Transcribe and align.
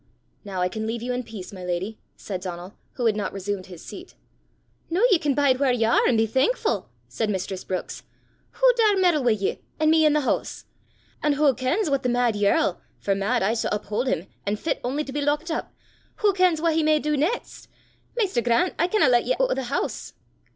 "Now 0.43 0.61
I 0.63 0.67
can 0.67 0.87
leave 0.87 1.03
you 1.03 1.13
in 1.13 1.21
peace, 1.21 1.53
my 1.53 1.63
lady!" 1.63 1.99
said 2.17 2.41
Donal, 2.41 2.73
who 2.93 3.05
had 3.05 3.15
not 3.15 3.33
resumed 3.33 3.67
his 3.67 3.85
seat. 3.85 4.15
"Noo 4.89 5.05
ye 5.11 5.19
can 5.19 5.35
bide 5.35 5.59
whaur 5.59 5.71
ye 5.71 5.85
are, 5.85 6.07
an' 6.07 6.17
be 6.17 6.25
thankfu'!" 6.25 6.85
said 7.07 7.29
mistress 7.29 7.63
Brookes. 7.63 8.01
"Wha 8.55 8.71
daur 8.77 8.97
meddle 8.99 9.23
wi' 9.23 9.29
ye, 9.33 9.59
an' 9.79 9.91
me 9.91 10.07
i' 10.07 10.09
the 10.09 10.21
hoose! 10.21 10.65
An' 11.21 11.37
wha 11.37 11.53
kens 11.53 11.87
what 11.87 12.01
the 12.01 12.09
mad 12.09 12.35
yerl 12.35 12.79
for 12.97 13.13
mad 13.13 13.43
I 13.43 13.51
s' 13.51 13.63
uphaud 13.71 14.07
him, 14.07 14.25
an' 14.43 14.55
fit 14.55 14.81
only 14.83 15.03
to 15.03 15.13
be 15.13 15.21
lockit 15.21 15.51
up 15.51 15.71
wha 16.23 16.31
kens 16.33 16.59
what 16.59 16.73
he 16.73 16.81
may 16.81 16.97
do 16.97 17.15
neist! 17.15 17.67
Maister 18.17 18.41
Grant, 18.41 18.73
I 18.79 18.87
cannot 18.87 19.11
lat 19.11 19.25
ye 19.27 19.35
oot 19.39 19.51
o' 19.51 19.53
the 19.53 19.65
hoose." 19.65 20.13